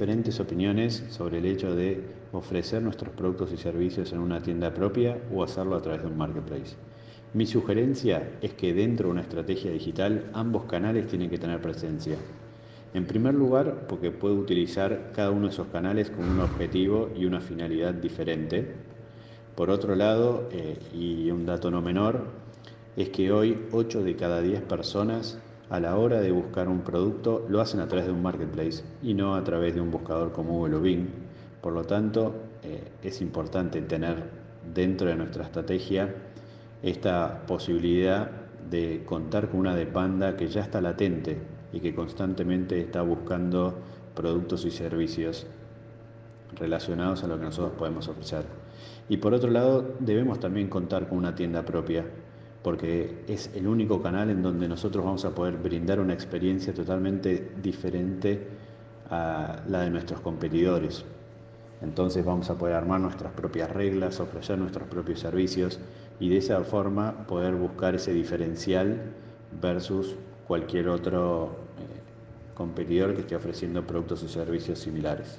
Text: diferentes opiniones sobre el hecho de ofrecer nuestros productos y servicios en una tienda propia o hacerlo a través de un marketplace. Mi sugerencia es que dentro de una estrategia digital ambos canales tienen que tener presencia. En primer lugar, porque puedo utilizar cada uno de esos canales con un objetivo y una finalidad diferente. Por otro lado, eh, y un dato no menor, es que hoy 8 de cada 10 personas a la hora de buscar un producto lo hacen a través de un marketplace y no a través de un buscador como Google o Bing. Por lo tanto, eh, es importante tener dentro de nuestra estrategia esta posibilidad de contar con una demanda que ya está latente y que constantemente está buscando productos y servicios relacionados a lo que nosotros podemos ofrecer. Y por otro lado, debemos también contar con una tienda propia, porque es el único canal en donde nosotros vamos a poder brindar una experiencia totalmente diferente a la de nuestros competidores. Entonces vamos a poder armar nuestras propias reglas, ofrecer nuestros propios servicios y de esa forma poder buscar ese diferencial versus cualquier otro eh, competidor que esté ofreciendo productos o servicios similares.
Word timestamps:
diferentes 0.00 0.40
opiniones 0.40 1.04
sobre 1.10 1.40
el 1.40 1.44
hecho 1.44 1.74
de 1.74 2.02
ofrecer 2.32 2.80
nuestros 2.80 3.12
productos 3.12 3.52
y 3.52 3.58
servicios 3.58 4.10
en 4.14 4.20
una 4.20 4.40
tienda 4.40 4.72
propia 4.72 5.18
o 5.30 5.42
hacerlo 5.42 5.76
a 5.76 5.82
través 5.82 6.00
de 6.00 6.08
un 6.08 6.16
marketplace. 6.16 6.74
Mi 7.34 7.44
sugerencia 7.44 8.30
es 8.40 8.54
que 8.54 8.72
dentro 8.72 9.08
de 9.08 9.12
una 9.12 9.20
estrategia 9.20 9.70
digital 9.70 10.30
ambos 10.32 10.64
canales 10.64 11.06
tienen 11.06 11.28
que 11.28 11.36
tener 11.36 11.60
presencia. 11.60 12.16
En 12.94 13.04
primer 13.04 13.34
lugar, 13.34 13.88
porque 13.88 14.10
puedo 14.10 14.36
utilizar 14.36 15.12
cada 15.14 15.32
uno 15.32 15.48
de 15.48 15.52
esos 15.52 15.66
canales 15.66 16.08
con 16.08 16.26
un 16.26 16.40
objetivo 16.40 17.10
y 17.14 17.26
una 17.26 17.42
finalidad 17.42 17.92
diferente. 17.92 18.72
Por 19.54 19.68
otro 19.68 19.96
lado, 19.96 20.48
eh, 20.50 20.78
y 20.94 21.30
un 21.30 21.44
dato 21.44 21.70
no 21.70 21.82
menor, 21.82 22.24
es 22.96 23.10
que 23.10 23.32
hoy 23.32 23.66
8 23.70 24.02
de 24.02 24.16
cada 24.16 24.40
10 24.40 24.62
personas 24.62 25.38
a 25.70 25.78
la 25.78 25.96
hora 25.96 26.20
de 26.20 26.32
buscar 26.32 26.68
un 26.68 26.80
producto 26.80 27.46
lo 27.48 27.60
hacen 27.60 27.80
a 27.80 27.86
través 27.86 28.06
de 28.06 28.12
un 28.12 28.22
marketplace 28.22 28.82
y 29.02 29.14
no 29.14 29.36
a 29.36 29.44
través 29.44 29.74
de 29.74 29.80
un 29.80 29.90
buscador 29.90 30.32
como 30.32 30.52
Google 30.52 30.76
o 30.76 30.80
Bing. 30.80 31.06
Por 31.62 31.72
lo 31.72 31.84
tanto, 31.84 32.34
eh, 32.62 32.90
es 33.02 33.20
importante 33.20 33.80
tener 33.82 34.24
dentro 34.74 35.08
de 35.08 35.14
nuestra 35.14 35.44
estrategia 35.44 36.14
esta 36.82 37.46
posibilidad 37.46 38.30
de 38.68 39.04
contar 39.04 39.48
con 39.48 39.60
una 39.60 39.76
demanda 39.76 40.36
que 40.36 40.48
ya 40.48 40.62
está 40.62 40.80
latente 40.80 41.38
y 41.72 41.80
que 41.80 41.94
constantemente 41.94 42.80
está 42.80 43.02
buscando 43.02 43.78
productos 44.14 44.64
y 44.64 44.70
servicios 44.70 45.46
relacionados 46.56 47.22
a 47.22 47.28
lo 47.28 47.38
que 47.38 47.44
nosotros 47.44 47.74
podemos 47.78 48.08
ofrecer. 48.08 48.44
Y 49.08 49.18
por 49.18 49.34
otro 49.34 49.50
lado, 49.50 49.94
debemos 50.00 50.40
también 50.40 50.68
contar 50.68 51.08
con 51.08 51.18
una 51.18 51.34
tienda 51.34 51.64
propia, 51.64 52.04
porque 52.62 53.24
es 53.26 53.50
el 53.54 53.66
único 53.66 54.02
canal 54.02 54.30
en 54.30 54.42
donde 54.42 54.68
nosotros 54.68 55.04
vamos 55.04 55.24
a 55.24 55.34
poder 55.34 55.56
brindar 55.56 56.00
una 56.00 56.12
experiencia 56.12 56.74
totalmente 56.74 57.52
diferente 57.62 58.48
a 59.08 59.62
la 59.68 59.82
de 59.82 59.90
nuestros 59.90 60.20
competidores. 60.20 61.04
Entonces 61.82 62.24
vamos 62.24 62.50
a 62.50 62.58
poder 62.58 62.74
armar 62.74 63.00
nuestras 63.00 63.32
propias 63.32 63.70
reglas, 63.70 64.20
ofrecer 64.20 64.58
nuestros 64.58 64.86
propios 64.88 65.20
servicios 65.20 65.78
y 66.18 66.28
de 66.28 66.36
esa 66.36 66.62
forma 66.62 67.26
poder 67.26 67.54
buscar 67.54 67.94
ese 67.94 68.12
diferencial 68.12 69.00
versus 69.60 70.16
cualquier 70.46 70.88
otro 70.88 71.56
eh, 71.78 72.00
competidor 72.54 73.14
que 73.14 73.20
esté 73.20 73.36
ofreciendo 73.36 73.86
productos 73.86 74.22
o 74.24 74.28
servicios 74.28 74.80
similares. 74.80 75.38